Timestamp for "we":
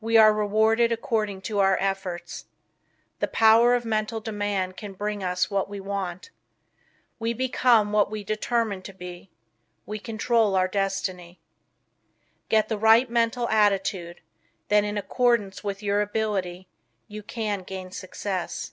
0.00-0.16, 5.68-5.78, 7.20-7.32, 8.10-8.24, 9.86-10.00